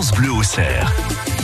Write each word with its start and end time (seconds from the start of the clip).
Bleu 0.00 0.30
au 0.30 0.42
cerf. 0.44 1.37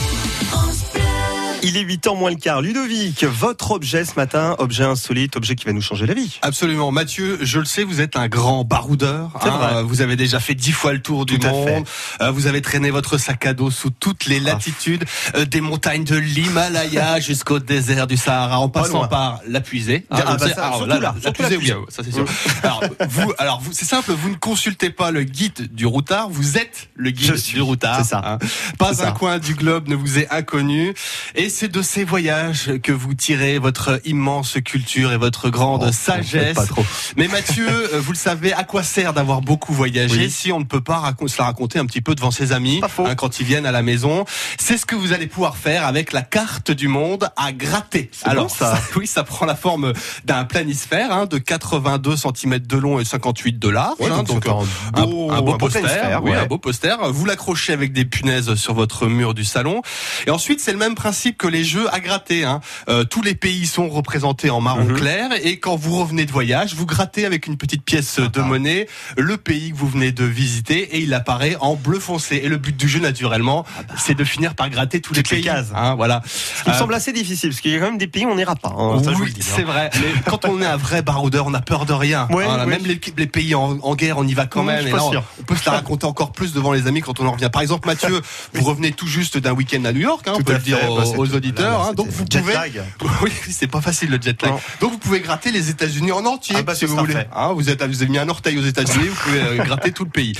Il 1.67 1.77
est 1.77 1.81
8 1.81 2.05
ans 2.07 2.15
moins 2.15 2.29
le 2.29 2.35
quart. 2.35 2.61
Ludovic, 2.61 3.23
votre 3.23 3.71
objet 3.71 4.05
ce 4.05 4.13
matin, 4.15 4.55
objet 4.59 4.83
insolite, 4.83 5.35
objet 5.35 5.55
qui 5.55 5.65
va 5.65 5.73
nous 5.73 5.81
changer 5.81 6.05
la 6.05 6.13
vie. 6.13 6.37
Absolument. 6.43 6.91
Mathieu, 6.91 7.39
je 7.41 7.57
le 7.59 7.65
sais, 7.65 7.83
vous 7.83 8.01
êtes 8.01 8.15
un 8.17 8.27
grand 8.27 8.63
baroudeur. 8.63 9.31
C'est 9.41 9.49
vrai. 9.49 9.81
Vous 9.83 10.01
avez 10.01 10.15
déjà 10.15 10.39
fait 10.39 10.53
dix 10.53 10.71
fois 10.71 10.93
le 10.93 11.01
tour 11.01 11.25
du 11.25 11.39
Tout 11.39 11.47
monde. 11.47 11.85
Euh, 12.21 12.29
Vous 12.29 12.45
avez 12.45 12.61
traîné 12.61 12.91
votre 12.91 13.17
sac 13.17 13.45
à 13.47 13.53
dos 13.53 13.71
sous 13.71 13.89
toutes 13.89 14.25
les 14.27 14.39
latitudes, 14.39 15.05
euh, 15.35 15.45
des 15.45 15.59
montagnes 15.59 16.03
de 16.03 16.15
l'Himalaya 16.15 17.19
jusqu'au 17.19 17.57
désert 17.59 18.05
du 18.05 18.15
Sahara, 18.17 18.59
en 18.59 18.69
Pas 18.69 18.83
passant 18.83 19.07
par 19.07 19.39
la 19.47 19.59
puisée. 19.59 20.05
Ah, 20.11 20.17
je 20.19 20.23
bah 20.37 20.47
sais- 20.47 20.53
ça, 20.53 20.65
alors 20.65 20.75
surtout 20.77 20.89
là, 20.89 20.99
là, 20.99 21.13
la 21.15 21.21
surtout 21.21 21.41
la 21.41 21.47
puisée, 21.49 21.73
oui, 21.73 21.85
ça 21.89 22.03
c'est 22.03 22.13
sûr. 22.13 22.25
alors 22.63 22.83
vous, 23.09 23.33
alors 23.39 23.59
vous, 23.61 23.71
c'est 23.73 23.85
simple, 23.85 24.11
vous 24.11 24.29
ne 24.29 24.35
consultez 24.35 24.91
pas 24.91 25.09
le 25.09 25.23
guide 25.23 25.73
du 25.73 25.87
routard, 25.87 26.29
vous 26.29 26.57
êtes 26.57 26.89
le 26.95 27.09
guide 27.09 27.31
Je 27.31 27.35
suis, 27.35 27.53
du 27.55 27.61
routard. 27.61 27.97
c'est 27.97 28.09
ça. 28.11 28.21
hein. 28.23 28.37
Pas 28.77 28.91
un 28.91 28.93
ça. 28.93 29.11
coin 29.13 29.39
du 29.39 29.55
globe 29.55 29.87
ne 29.87 29.95
vous 29.95 30.19
est 30.19 30.29
inconnu, 30.29 30.93
et 31.33 31.49
c'est 31.55 31.71
de 31.71 31.81
ces 31.81 32.03
voyages 32.03 32.73
que 32.83 32.91
vous 32.91 33.13
tirez 33.13 33.59
votre 33.59 34.01
immense 34.03 34.57
culture 34.65 35.13
et 35.13 35.17
votre 35.17 35.49
grande 35.49 35.85
Oh, 35.87 35.91
sagesse. 35.93 36.53
Pas 36.53 36.65
trop. 36.65 36.83
Mais 37.15 37.29
Mathieu, 37.29 37.65
euh, 37.93 37.99
vous 38.01 38.11
le 38.11 38.17
savez, 38.17 38.51
à 38.51 38.65
quoi 38.65 38.83
sert 38.83 39.13
d'avoir 39.13 39.39
beaucoup 39.39 39.71
voyagé 39.73 40.17
Oui. 40.23 40.29
si 40.29 40.51
on 40.51 40.59
ne 40.59 40.65
peut 40.65 40.81
pas 40.81 41.13
se 41.27 41.37
la 41.37 41.45
raconter 41.45 41.79
un 41.79 41.85
petit 41.85 42.01
peu 42.01 42.13
devant 42.13 42.31
ses 42.31 42.51
amis 42.51 42.81
hein, 42.99 43.15
quand 43.15 43.39
ils 43.39 43.45
viennent 43.45 43.65
à 43.65 43.71
la 43.71 43.83
maison? 43.83 44.25
C'est 44.59 44.77
ce 44.77 44.85
que 44.85 44.95
vous 44.95 45.13
allez 45.13 45.27
pouvoir 45.27 45.55
faire 45.55 45.85
avec 45.85 46.11
la 46.11 46.23
carte 46.23 46.71
du 46.71 46.89
monde 46.89 47.29
à 47.37 47.53
gratter. 47.53 48.11
Bon, 48.35 48.49
ça. 48.49 48.77
oui, 48.97 49.07
ça 49.07 49.23
prend 49.23 49.45
la 49.45 49.55
forme 49.55 49.93
d'un 50.25 50.43
planisphère 50.43 51.13
hein, 51.13 51.25
de 51.25 51.37
82 51.37 52.15
cm 52.17 52.59
de 52.59 52.77
long 52.77 52.99
et 52.99 53.05
58 53.05 53.57
de 53.59 53.69
large. 53.69 53.93
Ouais, 54.01 54.09
hein, 54.11 54.23
donc 54.23 54.45
euh, 54.45 54.51
un 54.93 55.05
beau- 55.05 55.31
un, 55.31 55.35
un 55.37 55.41
beau 55.41 55.53
un 55.53 55.57
beau 55.57 55.57
poster, 55.57 56.19
oui, 56.21 56.31
ouais. 56.31 56.37
un 56.37 56.45
beau 56.47 56.57
poster. 56.57 56.97
Vous 57.11 57.23
l'accrochez 57.25 57.71
avec 57.71 57.93
des 57.93 58.03
punaises 58.03 58.55
sur 58.55 58.73
votre 58.73 59.07
mur 59.07 59.33
du 59.33 59.45
salon. 59.45 59.81
Et 60.27 60.31
ensuite, 60.31 60.59
c'est 60.59 60.73
le 60.73 60.77
même 60.79 60.95
principe 60.95 61.37
que 61.37 61.44
les 61.47 61.63
jeux 61.63 61.87
à 61.93 61.99
gratter. 61.99 62.43
Hein. 62.45 62.61
Euh, 62.89 63.03
tous 63.03 63.21
les 63.21 63.35
pays 63.35 63.65
sont 63.67 63.89
représentés 63.89 64.49
en 64.49 64.61
marron 64.61 64.83
Mhm. 64.85 64.97
clair. 64.97 65.29
Et 65.43 65.59
quand 65.59 65.75
vous 65.75 65.97
revenez 65.97 66.25
de 66.25 66.31
voyage, 66.31 66.73
vous 66.75 66.85
grattez 66.85 67.25
avec 67.25 67.47
une 67.47 67.57
petite 67.57 67.83
pièce 67.83 68.19
de 68.19 68.41
monnaie 68.41 68.87
le 69.17 69.37
pays 69.37 69.71
que 69.71 69.75
vous 69.77 69.87
venez 69.87 70.11
de 70.11 70.23
visiter 70.25 70.95
et 70.95 70.99
il 70.99 71.13
apparaît 71.13 71.55
en 71.59 71.75
bleu 71.75 71.99
foncé. 71.99 72.41
Et 72.43 72.49
le 72.49 72.57
but 72.57 72.75
du 72.75 72.87
jeu, 72.87 72.99
naturellement, 72.99 73.65
c'est 73.97 74.15
de 74.15 74.23
finir 74.23 74.55
par 74.55 74.69
gratter 74.69 75.01
tous 75.01 75.13
les 75.13 75.19
Ah 75.19 75.23
bah. 75.23 75.29
Toutes 75.29 75.31
les 75.31 75.37
pays. 75.37 75.45
cases. 75.45 75.71
Hein, 75.75 75.95
voilà. 75.95 76.21
Il 76.65 76.69
me 76.69 76.75
Euh, 76.75 76.79
semble 76.79 76.93
assez 76.93 77.13
difficile 77.13 77.49
parce 77.49 77.61
qu'il 77.61 77.71
y 77.71 77.75
a 77.75 77.79
quand 77.79 77.85
même 77.85 77.97
des 77.97 78.07
pays 78.07 78.25
où 78.25 78.29
on 78.29 78.35
n'ira 78.35 78.55
pas. 78.55 78.69
hein. 78.69 79.01
Oui, 79.05 79.33
hein. 79.35 79.39
c'est 79.41 79.63
vrai. 79.63 79.89
Mais 79.95 80.13
quand 80.29 80.45
on 80.45 80.61
est 80.61 80.65
un 80.65 80.77
vrai 80.77 81.01
baroudeur, 81.01 81.45
on 81.47 81.53
a 81.53 81.61
peur 81.61 81.85
de 81.85 81.93
rien. 81.93 82.27
Ouais, 82.31 82.45
Voilà, 82.45 82.65
ouais. 82.65 82.69
Même 82.71 82.85
les, 82.85 82.99
les 83.17 83.27
pays 83.27 83.55
en, 83.55 83.77
en 83.81 83.95
guerre, 83.95 84.17
on 84.17 84.27
y 84.27 84.33
va 84.33 84.45
quand 84.45 84.63
Mmh, 84.63 84.67
même. 84.67 84.81
suis 84.81 84.89
Et 84.89 84.93
là, 84.93 85.03
on, 85.03 85.17
on 85.41 85.43
peut 85.43 85.55
se 85.55 85.65
la 85.65 85.73
raconter 85.73 86.05
encore 86.05 86.31
plus 86.31 86.53
devant 86.53 86.71
les 86.73 86.87
amis 86.87 87.01
quand 87.01 87.19
on 87.19 87.25
en 87.27 87.31
revient. 87.31 87.49
Par 87.51 87.61
exemple, 87.61 87.87
Mathieu, 87.87 88.21
vous 88.53 88.63
revenez 88.63 88.91
tout 88.91 89.07
juste 89.07 89.37
d'un 89.37 89.51
week-end 89.53 89.83
à 89.85 89.91
New 89.93 90.01
York, 90.01 90.27
hein, 90.27 90.33
on 90.35 90.41
peut 90.41 90.53
le 90.53 90.59
dire 90.59 90.77
fait. 90.79 90.87
aux, 90.87 90.97
Bah, 90.97 91.03
c'est 91.05 91.17
aux 91.31 91.35
auditeurs. 91.35 91.71
Là, 91.71 91.77
là, 91.77 91.85
hein. 91.89 91.93
donc 91.93 92.07
vous 92.09 92.25
pouvez. 92.25 92.53
lag. 92.53 92.81
Oui, 93.21 93.31
c'est 93.49 93.67
pas 93.67 93.81
facile 93.81 94.09
le 94.09 94.19
jet 94.21 94.41
lag. 94.41 94.51
Non. 94.51 94.59
Donc 94.81 94.91
vous 94.91 94.97
pouvez 94.97 95.19
gratter 95.21 95.51
les 95.51 95.69
États-Unis 95.69 96.11
en 96.11 96.25
entier, 96.25 96.55
Ah 96.59 96.63
bah, 96.63 96.75
si 96.75 96.85
vous 96.85 96.95
voulez. 96.95 97.15
Hein, 97.35 97.53
vous 97.53 97.69
êtes, 97.69 97.83
vous 97.83 98.01
avez 98.01 98.11
mis 98.11 98.17
un 98.17 98.29
orteil 98.29 98.57
aux 98.57 98.63
États-Unis, 98.63 99.07
vous 99.07 99.15
pouvez 99.23 99.41
euh, 99.41 99.63
gratter 99.63 99.91
tout 99.91 100.03
le 100.03 100.09
pays. 100.09 100.33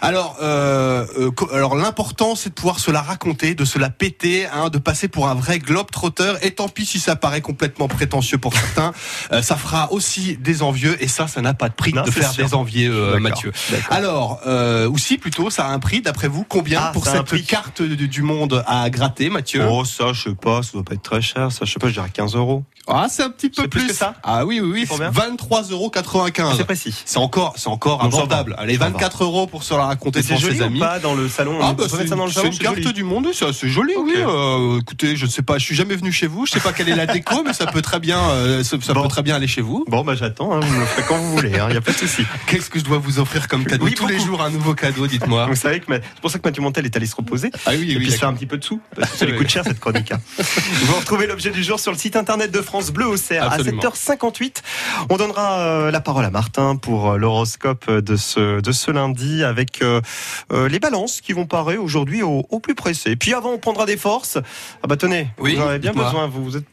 Alors, 0.00 0.36
euh, 0.42 1.06
euh, 1.18 1.30
alors 1.52 1.74
l'important, 1.76 2.34
c'est 2.34 2.50
de 2.50 2.54
pouvoir 2.54 2.78
se 2.80 2.90
la 2.90 3.02
raconter, 3.02 3.54
de 3.54 3.64
se 3.64 3.78
la 3.78 3.90
péter, 3.90 4.46
hein, 4.46 4.68
de 4.68 4.78
passer 4.78 5.08
pour 5.08 5.28
un 5.28 5.34
vrai 5.34 5.58
globe 5.58 5.90
trotteur. 5.90 6.38
Et 6.44 6.52
tant 6.52 6.68
pis 6.68 6.86
si 6.86 6.98
ça 7.00 7.16
paraît 7.16 7.40
complètement 7.40 7.88
prétentieux 7.88 8.38
pour 8.38 8.52
certains, 8.54 8.92
euh, 9.32 9.42
ça 9.42 9.56
fera 9.56 9.92
aussi 9.92 10.36
des 10.38 10.62
envieux. 10.62 10.96
Et 11.02 11.08
ça, 11.08 11.26
ça 11.28 11.40
n'a 11.40 11.54
pas 11.54 11.68
de 11.68 11.74
prix 11.74 11.92
Non, 11.92 12.02
de 12.02 12.10
faire 12.10 12.30
sûr. 12.32 12.44
des 12.44 12.54
envieux, 12.54 12.92
euh. 12.92 13.18
Mathieu. 13.20 13.52
Alors, 13.90 14.40
aussi 14.90 15.18
plutôt, 15.18 15.50
ça 15.50 15.66
a 15.66 15.70
un 15.70 15.78
prix. 15.78 16.00
D'après 16.02 16.28
vous, 16.28 16.44
combien 16.48 16.80
Ah, 16.82 16.90
pour 16.92 17.06
cette 17.06 17.22
prix. 17.22 17.44
carte 17.44 17.82
du, 17.82 18.08
du 18.08 18.22
monde 18.22 18.64
à 18.66 18.88
gratter, 18.90 19.30
Mathieu? 19.30 19.64
Oh, 19.68 19.84
ça, 19.84 20.12
je 20.12 20.21
sais 20.30 20.34
pas, 20.34 20.62
ça 20.62 20.72
doit 20.72 20.82
pas 20.84 20.94
être 20.94 21.02
très 21.02 21.22
cher. 21.22 21.50
Ça, 21.52 21.64
je 21.64 21.72
sais 21.72 21.78
pas, 21.78 21.88
je 21.88 21.94
dirais 21.94 22.10
15 22.12 22.34
euros. 22.36 22.64
Ah, 22.88 23.06
c'est 23.08 23.22
un 23.22 23.30
petit 23.30 23.48
peu 23.48 23.62
C'est 23.62 23.68
plus 23.68 23.86
que 23.86 23.92
ça 23.92 24.14
Ah 24.24 24.44
oui, 24.44 24.60
oui, 24.60 24.70
oui. 24.72 24.86
Combien 24.88 25.10
23,95 25.10 25.72
euros. 25.72 25.92
C'est 26.56 26.64
précis. 26.64 27.02
C'est 27.04 27.18
encore, 27.18 27.54
c'est 27.56 27.68
encore 27.68 28.02
abordable. 28.02 28.56
Allez, 28.58 28.76
Ça 28.76 28.88
24 28.88 29.22
euros 29.24 29.46
pour 29.46 29.62
se 29.62 29.72
la 29.74 29.84
raconter 29.84 30.20
devant 30.20 30.36
ses 30.36 30.60
ou 30.60 30.64
amis. 30.64 30.80
pas 30.80 30.98
dans 30.98 31.14
le 31.14 31.28
salon 31.28 31.58
Ah 31.62 31.74
bah 31.74 31.84
c'est 31.88 31.96
mettre 31.96 32.08
ça 32.10 32.16
dans 32.16 32.24
le 32.24 32.30
c'est 32.32 32.40
salon, 32.40 32.50
une 32.50 32.58
carte 32.58 32.80
joli. 32.80 32.92
du 32.92 33.04
monde, 33.04 33.28
c'est 33.32 33.46
assez 33.46 33.68
joli, 33.68 33.92
oui. 33.96 34.14
Euh, 34.16 34.80
écoutez, 34.80 35.14
je 35.16 35.26
ne 35.26 35.30
sais 35.30 35.42
pas, 35.42 35.58
je 35.58 35.64
suis 35.64 35.76
jamais 35.76 35.94
venu 35.94 36.10
chez 36.10 36.26
vous, 36.26 36.44
je 36.44 36.52
sais 36.52 36.60
pas 36.60 36.72
quelle 36.72 36.88
est 36.88 36.96
la 36.96 37.06
déco, 37.06 37.42
mais 37.44 37.52
ça 37.52 37.66
peut 37.66 37.82
très 37.82 38.00
bien, 38.00 38.18
euh, 38.30 38.64
ça, 38.64 38.76
peut 38.78 39.08
très 39.08 39.22
bien 39.22 39.36
aller 39.36 39.46
chez 39.46 39.60
vous. 39.60 39.84
Bon, 39.88 40.02
bah 40.02 40.14
j'attends, 40.16 40.52
hein, 40.52 40.60
vous 40.60 40.74
me 40.74 40.80
le 40.80 40.86
ferez 40.86 41.02
quand 41.06 41.18
vous 41.18 41.36
voulez, 41.36 41.50
il 41.50 41.70
n'y 41.70 41.76
a 41.76 41.80
pas 41.80 41.92
de 41.92 41.96
souci. 41.96 42.24
Qu'est-ce 42.46 42.68
que 42.68 42.80
je 42.80 42.84
dois 42.84 42.98
vous 42.98 43.20
offrir 43.20 43.46
comme 43.46 43.64
cadeau 43.64 43.84
Oui, 43.84 43.94
Tous 43.94 44.08
les 44.08 44.18
jours 44.18 44.42
un 44.42 44.50
nouveau 44.50 44.74
cadeau, 44.74 45.06
dites-moi. 45.06 45.46
Vous 45.46 45.54
savez 45.54 45.80
que 45.80 45.86
c'est 45.88 46.20
pour 46.20 46.30
ça 46.30 46.38
que 46.38 46.48
Mathieu 46.48 46.62
Montel 46.62 46.84
est 46.84 46.96
allé 46.96 47.06
se 47.06 47.14
reposer. 47.14 47.50
Ah 47.66 47.70
oui, 47.78 47.92
et 47.92 47.96
puis 47.96 48.10
se 48.10 48.18
faire 48.18 48.28
un 48.28 48.34
petit 48.34 48.46
peu 48.46 48.58
de 48.58 48.64
sous. 48.64 48.80
Parce 48.96 49.12
que 49.12 49.18
ça 49.18 49.26
lui 49.26 49.36
coûte 49.36 49.48
cher 49.48 49.62
cette 49.64 49.80
chronique. 49.80 50.11
Hein. 50.12 50.20
Vous 50.84 50.94
retrouvez 50.94 51.26
l'objet 51.26 51.50
du 51.50 51.62
jour 51.62 51.80
sur 51.80 51.92
le 51.92 51.98
site 51.98 52.16
internet 52.16 52.50
de 52.50 52.60
France 52.60 52.90
Bleu 52.90 53.06
au 53.06 53.16
cerf 53.16 53.44
à 53.44 53.54
Absolument. 53.54 53.82
7h58. 53.82 54.56
On 55.10 55.16
donnera 55.16 55.58
euh, 55.60 55.90
la 55.90 56.00
parole 56.00 56.24
à 56.24 56.30
Martin 56.30 56.76
pour 56.76 57.12
euh, 57.12 57.16
l'horoscope 57.18 57.90
de 57.90 58.16
ce, 58.16 58.60
de 58.60 58.72
ce 58.72 58.90
lundi 58.90 59.44
avec 59.44 59.82
euh, 59.82 60.00
les 60.68 60.78
balances 60.78 61.20
qui 61.20 61.32
vont 61.32 61.46
paraître 61.46 61.80
aujourd'hui 61.82 62.22
au, 62.22 62.46
au 62.50 62.60
plus 62.60 62.74
pressé. 62.74 63.16
Puis 63.16 63.34
avant, 63.34 63.50
on 63.50 63.58
prendra 63.58 63.86
des 63.86 63.96
forces. 63.96 64.38
Ah 64.82 64.86
bah 64.88 64.96
tenez, 64.96 65.28
Oui, 65.38 65.54
vous 65.56 65.62
en 65.62 65.68
avez 65.68 65.78
bien 65.78 65.92
besoin. 65.92 66.26
Vous, 66.26 66.44
vous 66.44 66.56
êtes 66.56 66.64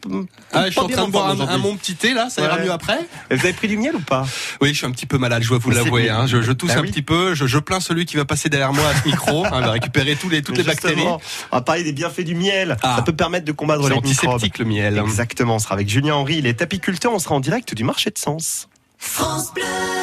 Ah, 0.53 0.66
je 0.67 0.71
suis 0.71 0.79
en 0.79 0.88
train 0.88 1.06
de 1.06 1.11
boire 1.11 1.29
un, 1.29 1.39
un 1.39 1.57
mon 1.57 1.75
petit 1.75 1.95
thé 1.95 2.13
là, 2.13 2.29
ça 2.29 2.41
ira 2.41 2.57
mieux 2.59 2.71
après 2.71 3.00
Vous 3.31 3.38
avez 3.38 3.53
pris 3.53 3.67
du 3.67 3.77
miel 3.77 3.95
ou 3.95 4.00
pas? 4.01 4.25
Oui, 4.61 4.69
je 4.69 4.77
suis 4.77 4.85
un 4.85 4.91
petit 4.91 5.06
peu 5.06 5.17
malade, 5.17 5.44
je 5.44 5.50
dois 5.50 5.57
vous 5.59 5.69
Mais 5.69 5.75
l'avouer. 5.75 6.09
Hein. 6.09 6.25
Je, 6.27 6.41
je 6.41 6.51
tousse 6.51 6.69
Bah 6.71 6.79
un 6.79 6.81
oui. 6.81 6.89
petit 6.91 7.01
peu, 7.01 7.33
je, 7.35 7.45
je 7.47 7.57
plains 7.59 7.79
celui 7.79 8.06
qui 8.06 8.17
va 8.17 8.25
passer 8.25 8.50
derrière 8.50 8.73
moi 8.73 8.83
à 8.88 8.95
ce 9.01 9.07
micro, 9.07 9.45
hein, 9.45 9.61
va 9.61 9.71
récupérer 9.71 10.16
tous 10.16 10.29
les, 10.29 10.41
toutes 10.41 10.57
les 10.57 10.63
bactéries. 10.63 11.03
On 11.06 11.19
va 11.51 11.61
parler 11.61 11.83
des 11.83 11.94
bienfaits 11.94 12.21
du 12.21 12.35
miel. 12.35 12.77
Ah. 12.83 12.95
Ça 12.97 13.01
peut 13.03 13.13
permettre 13.13 13.28
de 13.29 13.51
combattre 13.51 13.88
les 13.90 14.01
microbes. 14.01 14.41
le 14.57 14.66
miel. 14.66 14.97
Exactement, 14.97 15.56
on 15.56 15.59
sera 15.59 15.75
avec 15.75 15.88
Julien 15.88 16.16
Henry, 16.16 16.38
il 16.38 16.47
est 16.47 16.62
apiculteur, 16.62 17.13
on 17.13 17.19
sera 17.19 17.35
en 17.35 17.40
direct 17.40 17.73
du 17.73 17.84
marché 17.84 18.09
de 18.09 18.17
Sens. 18.17 18.67